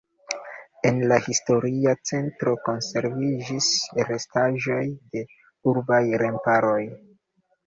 En 0.91 0.95
la 1.11 1.17
historia 1.33 1.93
centro 2.11 2.53
konserviĝis 2.69 3.69
restaĵoj 4.09 4.79
de 4.95 5.23
urbaj 5.75 6.01
remparoj. 6.25 6.81